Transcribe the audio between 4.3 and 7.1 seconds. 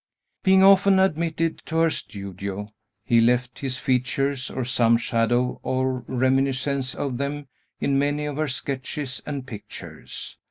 or some shadow or reminiscence